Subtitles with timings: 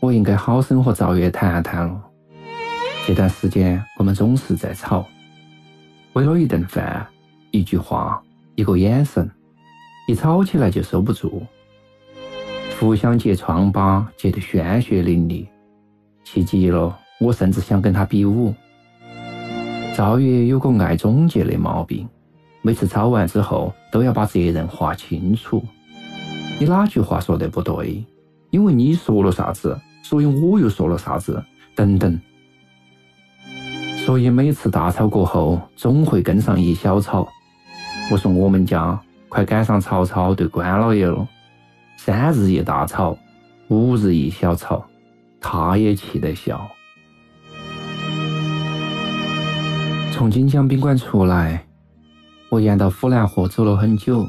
[0.00, 2.02] 我应该好生和赵月谈谈了。
[3.06, 5.06] 这段时间我们总是在吵，
[6.12, 7.06] 为了一顿饭、
[7.50, 8.22] 一句话、
[8.54, 9.30] 一个眼神，
[10.08, 11.42] 一吵起来就收不住，
[12.78, 15.46] 互相揭疮疤，揭得鲜血淋漓。
[16.24, 18.52] 气急了，我甚至想跟他比武。
[19.96, 22.06] 赵月有个爱总结的毛病，
[22.60, 25.64] 每次吵完之后都要把责任划清楚。
[26.58, 28.04] 你哪句话说得不对？
[28.50, 29.78] 因为你说了啥子？
[30.02, 31.44] 所以我又说了啥子？
[31.74, 32.18] 等等。
[34.04, 37.26] 所以每次大吵过后，总会跟上一小吵。
[38.10, 41.26] 我说我们家快赶上曹操对关老爷了，
[41.96, 43.18] 三日一大吵，
[43.66, 44.86] 五日一小吵，
[45.40, 46.68] 他也气得笑。
[50.12, 51.66] 从锦江宾馆出来，
[52.48, 54.24] 我沿到府南河走了很久，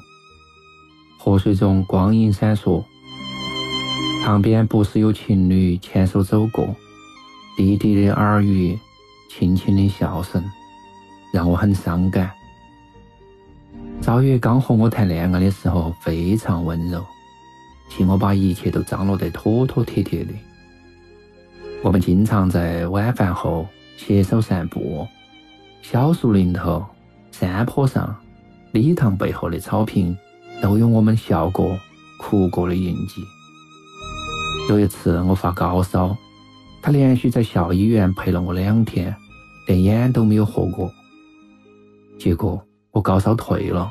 [1.20, 2.84] 河水中光影闪烁。
[4.28, 6.76] 旁边不时有情侣牵手走过，
[7.56, 8.78] 低低的耳语，
[9.30, 10.44] 轻轻的笑声，
[11.32, 12.30] 让我很伤感。
[14.02, 17.02] 赵月刚和我谈恋爱的时候非常温柔，
[17.90, 20.34] 替我把一切都张罗得妥妥帖帖的。
[21.82, 25.08] 我们经常在晚饭后携手散步，
[25.82, 26.86] 小树林头、
[27.32, 28.14] 山坡上、
[28.74, 30.14] 礼堂背后的草坪，
[30.62, 31.80] 都有我们笑过、
[32.20, 33.22] 哭过的印记。
[34.70, 36.16] 有一次我发高烧，
[36.82, 39.16] 他连续在校医院陪了我两天，
[39.66, 40.92] 连烟都没有喝过。
[42.20, 42.62] 结果
[42.92, 43.90] 我高烧退了，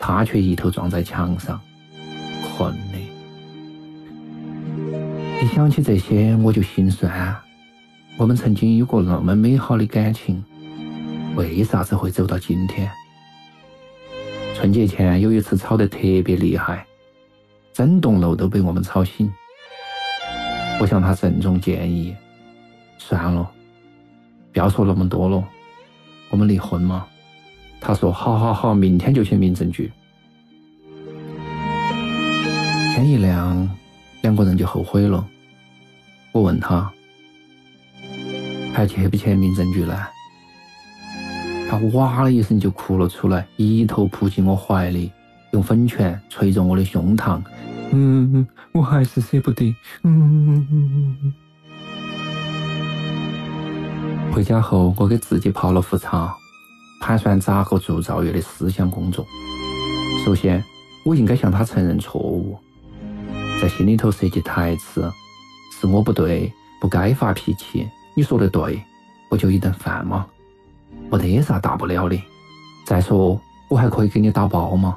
[0.00, 1.60] 他却一头撞在墙上，
[2.56, 2.98] 困的。
[5.42, 7.36] 一想起这些我就心酸。
[8.16, 10.42] 我们曾经有过那么美好的感情，
[11.36, 12.90] 为啥子会走到今天？
[14.54, 16.86] 春节前有一次吵得特别厉害，
[17.74, 19.30] 整栋楼都被我们吵醒。
[20.80, 22.16] 我向他郑重建议
[22.96, 23.46] ：“算了，
[24.50, 25.44] 不要说那么多了，
[26.30, 27.06] 我们离婚嘛。”
[27.78, 29.92] 他说：“好好好，明天就去民政局。”
[32.94, 33.68] 天一亮，
[34.22, 35.22] 两个人就后悔了。
[36.32, 36.90] 我问他
[38.72, 39.94] ：“还去不去民政局呢？”
[41.68, 45.12] 他哇的一声就哭了出来，一头扑进我怀里，
[45.52, 47.38] 用粉拳捶着我的胸膛。
[47.92, 49.74] 嗯，我还是舍不得。
[50.02, 51.34] 嗯嗯嗯。
[54.32, 56.32] 回家后，我给自己泡了壶茶，
[57.00, 59.26] 盘算咋个做赵月的思想工作。
[60.24, 60.62] 首先，
[61.04, 62.56] 我应该向他承认错误，
[63.60, 65.10] 在心里头设计台词：
[65.80, 67.88] 是我不对，不该发脾气。
[68.14, 68.80] 你说的对，
[69.28, 70.26] 不就一顿饭吗？
[71.10, 72.16] 没得啥大不了的。
[72.84, 74.96] 再说，我还可以给你打包吗？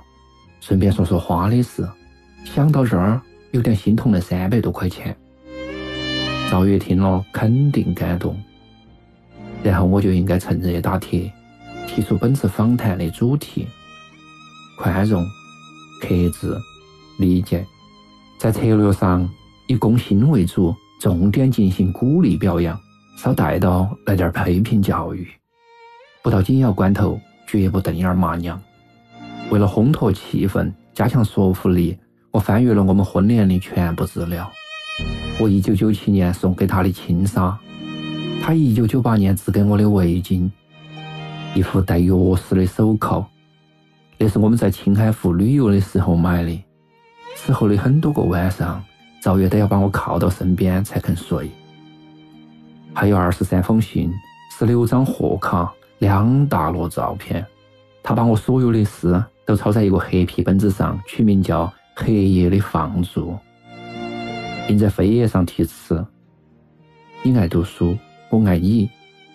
[0.60, 1.90] 顺便说说花的事。
[2.44, 3.20] 想到这儿，
[3.52, 5.16] 有点心痛那三百多块钱。
[6.52, 8.40] 赵月听了肯定感动，
[9.64, 11.32] 然后我就应该趁热打铁，
[11.88, 13.68] 提出本次访谈的主题：
[14.78, 15.26] 宽容、
[16.00, 16.56] 克制、
[17.18, 17.66] 理解。
[18.38, 19.28] 在策略上
[19.68, 22.80] 以攻心为主，重点进行鼓励表扬，
[23.18, 25.28] 少带到来点批评教育。
[26.22, 28.62] 不到紧要关头，绝不瞪眼骂娘。
[29.50, 31.98] 为了烘托气氛，加强说服力。
[32.34, 34.52] 我翻阅了我们婚恋的全部资料，
[35.40, 37.56] 我一九九七年送给他的轻纱，
[38.42, 40.50] 他一九九八年织给我的围巾，
[41.54, 43.24] 一副带钥匙的手铐，
[44.18, 46.60] 那是我们在青海湖旅游的时候买的。
[47.36, 48.84] 此后的很多个晚上，
[49.22, 51.52] 赵月都要把我靠到身边才肯睡。
[52.96, 54.12] 还有二十三封信，
[54.58, 57.46] 十六张贺卡，两大摞照片。
[58.02, 61.72] 他把我所有的诗都抄在一个黑皮本子上，取名叫。
[61.96, 63.38] 黑夜的放逐，
[64.68, 66.04] 并在扉页上题词
[67.22, 67.98] ：“你爱读书，
[68.30, 68.90] 我爱你，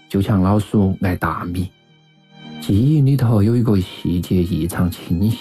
[0.08, 1.70] 就像老鼠爱大米。”
[2.60, 5.38] 记忆里头有一个细节异常清晰，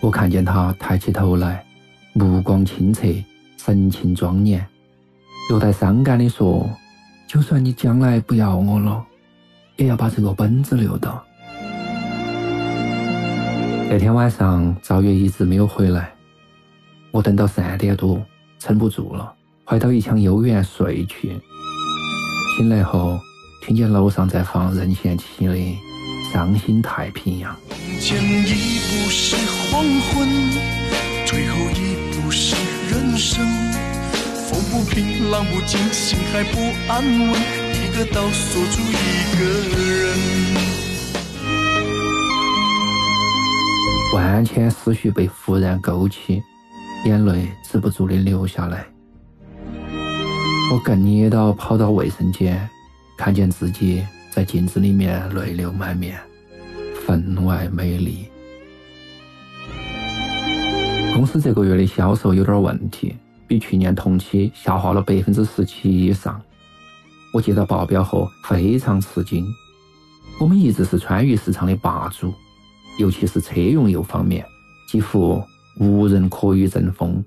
[0.00, 1.64] 我看见他抬起头来，
[2.14, 3.06] 目光清澈，
[3.58, 4.66] 神情庄严，
[5.50, 6.68] 略带伤感地说
[7.28, 9.04] ：“就算你将来不要我了，
[9.76, 11.22] 也要把这个本子留到。”
[13.90, 16.10] 那天晚上，赵月一直没有回来，
[17.12, 18.20] 我等到三点多，
[18.58, 19.32] 撑不住了，
[19.66, 21.38] 怀到一腔幽怨睡去。
[22.56, 23.18] 醒来后，
[23.66, 25.54] 听见楼上在放任贤齐的。
[26.32, 27.54] 伤心太平洋。
[28.00, 29.36] 前一步是
[29.70, 30.26] 黄昏，
[31.26, 32.56] 最后一步是
[32.90, 33.46] 人生。
[34.48, 36.58] 风不平，浪不静，心还不
[36.90, 37.28] 安稳。
[37.28, 38.92] 一个岛锁住一
[39.38, 39.44] 个
[39.98, 40.16] 人。
[44.14, 46.42] 万千思绪被忽然勾起，
[47.04, 48.86] 眼泪止不住的流下来。
[50.72, 52.68] 我更捏到跑到卫生间，
[53.16, 54.02] 看见自己。
[54.34, 56.18] 在镜子里面泪流满面，
[57.04, 58.26] 分外美丽。
[61.12, 63.14] 公司这个月的销售有点问题，
[63.46, 66.40] 比去年同期下滑了百分之十七以上。
[67.34, 69.44] 我接到报表后非常吃惊。
[70.40, 72.32] 我们一直是川渝市场的霸主，
[72.98, 74.42] 尤其是车用油方面，
[74.88, 75.42] 几乎
[75.78, 77.24] 无人可与争锋。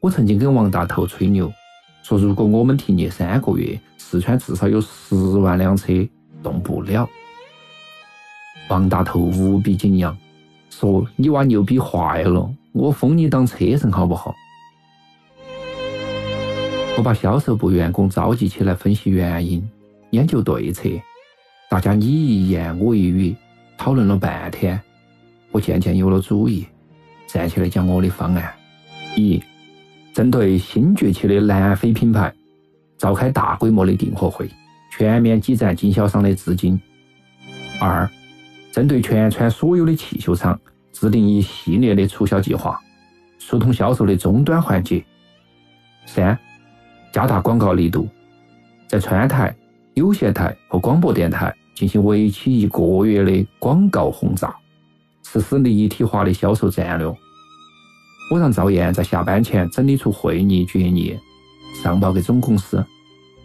[0.00, 1.52] 我曾经跟王大头吹牛，
[2.02, 3.80] 说如果我们停业三个月。
[4.10, 5.92] 四川至少有十万辆车
[6.42, 7.06] 动不了。
[8.70, 10.16] 王大头无比敬仰，
[10.70, 14.34] 说：“你娃牛逼坏了，我封你当车神好不好？”
[16.96, 19.62] 我把销售部员工召集起来分析原因，
[20.12, 20.88] 研究对策。
[21.68, 23.36] 大家你一言我一语，
[23.76, 24.80] 讨论了半天，
[25.52, 26.66] 我渐渐有了主意，
[27.28, 28.52] 站起来讲我的方案：
[29.14, 29.40] 一，
[30.12, 32.34] 针对新崛起的南非品牌。
[32.96, 34.50] 召开大规模的订货会，
[34.90, 36.80] 全面挤占经销商的资金。
[37.80, 38.10] 二，
[38.72, 40.58] 针对全川所有的汽修厂，
[40.92, 42.76] 制定一系列的促销计划，
[43.38, 45.04] 疏通销售的终端环节。
[46.06, 46.36] 三，
[47.12, 48.08] 加大广告力度，
[48.88, 49.54] 在川台、
[49.94, 54.52] 有线台和广播电台进行为期一个月的广告轰炸，
[55.30, 57.06] 实施立体化的销售战略。
[58.30, 61.18] 我让赵燕在下班前整理出会议决议。
[61.82, 62.84] 上报给总公司，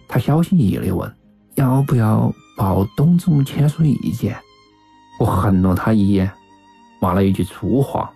[0.08, 1.14] 他小心翼翼地问
[1.56, 4.36] ：“要不要报董总签署意见？”
[5.20, 6.32] 我横了他一眼，
[7.00, 8.12] 骂了一句粗话：“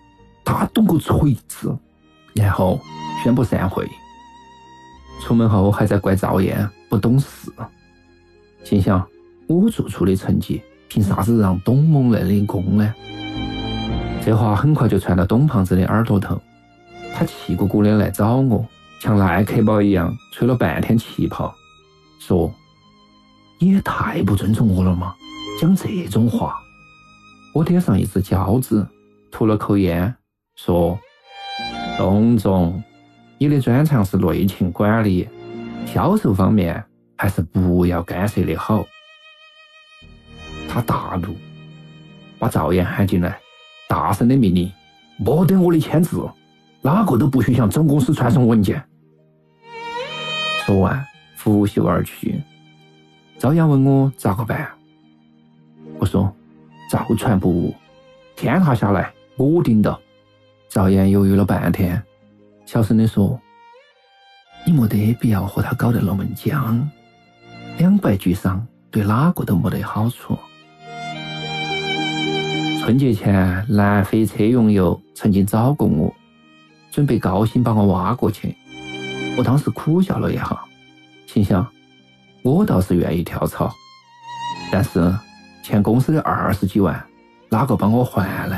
[0.46, 1.78] 他懂个锤子！”
[2.34, 2.80] 然后
[3.22, 3.88] 宣布散会。
[5.22, 7.52] 出门后还在怪赵燕不懂事，
[8.64, 9.06] 心想：
[9.48, 12.94] 我做出的成绩，凭啥子让董某来领功呢？
[14.28, 16.38] 这话很快就传到董胖子的耳朵头，
[17.16, 18.68] 他气鼓鼓的来找我。
[19.00, 21.56] 像赖克宝一样吹了半天气泡，
[22.20, 22.54] 说
[23.58, 25.16] ：“你也太不尊重我了嘛，
[25.62, 26.60] 讲这种话。”
[27.56, 28.86] 我点上一支胶纸，
[29.32, 30.14] 吐了口烟，
[30.58, 31.00] 说
[31.98, 32.84] ：“董总，
[33.38, 35.26] 你的专长是内勤管理，
[35.86, 36.84] 销售方面
[37.16, 38.86] 还是不要干涉的好。”
[40.68, 41.34] 他大怒，
[42.38, 43.40] 把赵岩喊进来，
[43.88, 44.72] 大声的命令
[45.18, 46.30] ：“莫得我的签字！”
[46.82, 48.82] 哪个都不许向总公司传送文件。
[50.66, 51.04] 说完，
[51.36, 52.42] 拂袖而去。
[53.40, 54.68] 朝阳问我咋个办？
[56.00, 56.34] 我说：
[56.92, 57.74] 照传不误，
[58.36, 60.00] 天塌下来我顶到。
[60.70, 62.02] 赵岩犹豫了半天，
[62.66, 63.40] 小声的说
[64.66, 66.90] ：“你没得必要和他搞得那么僵，
[67.78, 70.38] 两败俱伤，对哪个都没得好处。”
[72.88, 76.16] 春节前，南非车用油曾经找过我。
[76.90, 78.56] 准备高薪把我挖过去，
[79.38, 80.58] 我当时苦笑了一下，
[81.26, 81.68] 心想
[82.44, 83.70] 我倒是愿意跳槽，
[84.72, 85.14] 但是
[85.62, 87.06] 欠公司的二十几万，
[87.50, 88.56] 哪个帮我还呢？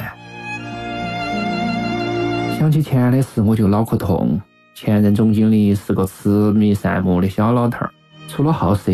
[2.60, 4.40] 想起钱的事，我就脑壳痛。
[4.76, 7.92] 前任总经理是个慈眉善目的小老头儿，
[8.28, 8.92] 除了好色，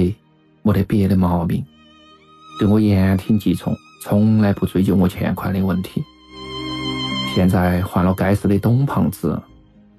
[0.62, 1.62] 没得别的毛病，
[2.58, 3.76] 对我言听计从，
[4.08, 6.04] 从来不追究我欠款的问题。
[7.34, 9.42] 现在换了该死的董胖子，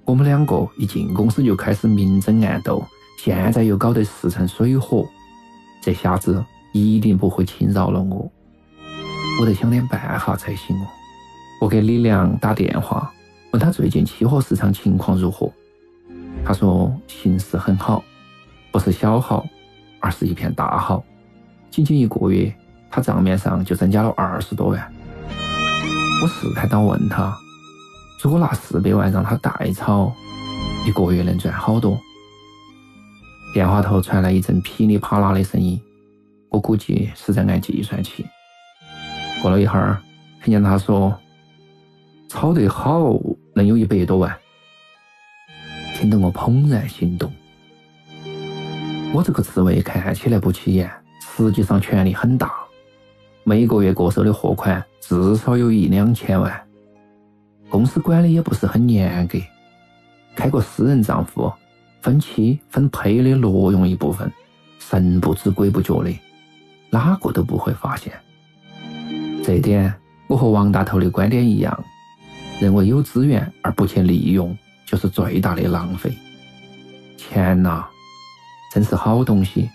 [0.04, 2.86] 我们两个一进公司就开始明争暗斗，
[3.18, 5.04] 现在又搞得势成水火，
[5.82, 8.30] 这下子一定不会轻饶了我，
[9.40, 10.86] 我得想点办法才行哦。
[11.60, 13.12] 我给李良打电话，
[13.50, 15.50] 问他最近期货市场情况如何，
[16.44, 18.04] 他说形势很好，
[18.70, 19.44] 不是小好，
[19.98, 21.04] 而是一片大好，
[21.72, 22.54] 仅仅一个月，
[22.96, 24.92] 他账面上就增加了二十多万。
[26.22, 27.30] 我试探到问他
[28.24, 30.10] ：“如果拿四百万让他代炒，
[30.86, 32.00] 一个月能赚好多。
[33.52, 35.78] 电话头传来一阵噼里啪啦的声音，
[36.48, 38.24] 我估计是在按计算器。
[39.42, 40.00] 过了一会儿，
[40.42, 41.14] 听见他说
[42.30, 43.12] ：“炒得好，
[43.54, 44.34] 能有一百多万。”
[45.94, 47.30] 听得我怦然心动。
[49.12, 52.50] 我这个职位看起来不起眼，实际上权力很大，
[53.48, 56.52] 每个月过收的货款至少有一两千万。
[57.68, 59.38] 公司管理也不是很严格，
[60.34, 61.52] 开个私人账户，
[62.00, 64.28] 分期分配的挪用一部分，
[64.80, 66.10] 神不知鬼不觉的，
[66.90, 68.12] 哪个都不会发现。
[69.44, 69.94] 这点
[70.26, 71.84] 我和王大头的观点一样，
[72.58, 76.12] 认为有资源而不去利用，就是最大的浪费。
[77.16, 77.84] 钱呐，
[78.72, 79.70] 真是好东西。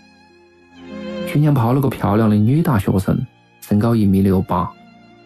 [1.26, 3.18] 去年泡了个漂亮的女大学生，
[3.62, 4.70] 身高一米六八，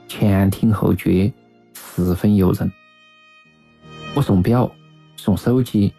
[0.07, 1.33] 前挺后撅。
[1.75, 2.71] 十分诱人。
[4.15, 4.71] 我送表、
[5.17, 5.93] 送手机、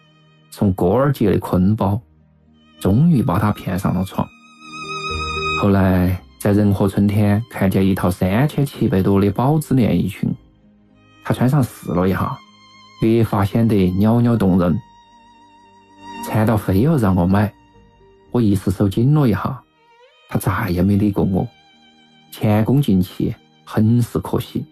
[0.48, 2.00] 送郭儿姐的坤包，
[2.78, 4.26] 终于把她骗上了床。
[5.60, 10.32] 后来在仁和春天看见一套三千七百多的宝芝连衣裙，
[11.24, 12.38] 她穿上试了一下，
[13.02, 14.78] 越发显得袅袅动人，
[16.24, 17.52] 馋到非要让我买。
[18.30, 19.60] 我一时手紧了一下，
[20.28, 21.48] 她再也没理过我，
[22.30, 24.64] 前功尽弃，很是可惜。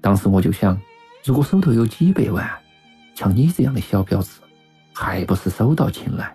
[0.00, 0.76] 当时我就想，
[1.24, 2.48] 如果手头有几百万，
[3.14, 4.40] 像你这样的小婊子，
[4.92, 6.34] 还不是手到擒来？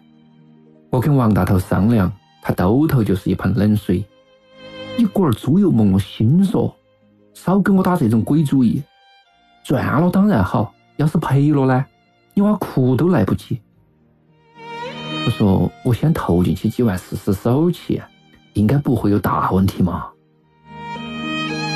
[0.89, 4.06] 我跟王大头商量，他兜头就是一盆冷水。
[4.98, 6.74] 你龟儿猪油蒙了心嗦，
[7.34, 8.82] 少给我打这种鬼主意。
[9.63, 11.86] 赚了当然好，要是赔了呢，
[12.34, 13.60] 你娃哭都来不及。
[15.25, 18.01] 我说我先投进去几万试试手气，
[18.53, 20.08] 应该不会有大问题嘛。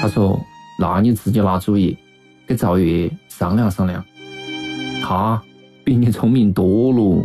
[0.01, 0.38] 他说。
[0.79, 1.96] 那你自己拿主意，
[2.48, 4.03] 跟赵月商量商量。
[5.03, 5.39] 他
[5.84, 7.24] 比你聪明多了。